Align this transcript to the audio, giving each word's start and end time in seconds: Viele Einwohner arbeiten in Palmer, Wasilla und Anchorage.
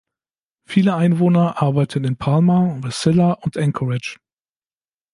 Viele 0.65 0.95
Einwohner 0.95 1.61
arbeiten 1.61 2.05
in 2.05 2.17
Palmer, 2.17 2.75
Wasilla 2.81 3.33
und 3.33 3.55
Anchorage. 3.55 4.17